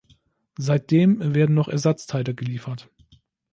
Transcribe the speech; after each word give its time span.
Seitdem 0.57 1.35
werden 1.35 1.53
noch 1.53 1.67
Ersatzteile 1.67 2.33
geliefert. 2.33 2.89